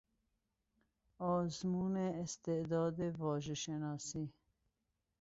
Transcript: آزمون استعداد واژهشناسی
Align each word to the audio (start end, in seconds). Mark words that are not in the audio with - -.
آزمون 1.19 1.97
استعداد 1.97 2.99
واژهشناسی 3.17 4.33